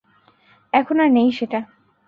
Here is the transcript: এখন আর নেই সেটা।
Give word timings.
এখন 0.73 0.97
আর 0.99 1.09
নেই 1.11 1.29
সেটা। 1.31 1.59